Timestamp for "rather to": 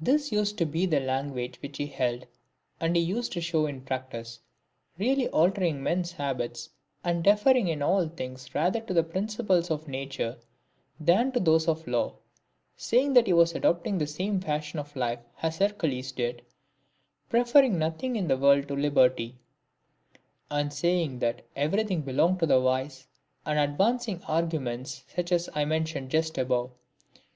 8.56-8.92